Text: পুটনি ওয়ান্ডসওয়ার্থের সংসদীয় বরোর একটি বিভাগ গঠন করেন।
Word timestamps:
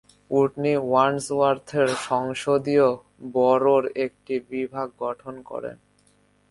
পুটনি 0.29 0.73
ওয়ান্ডসওয়ার্থের 0.81 1.89
সংসদীয় 2.09 2.87
বরোর 3.33 3.83
একটি 4.05 4.35
বিভাগ 4.51 4.87
গঠন 4.99 5.35
করেন। 5.41 5.77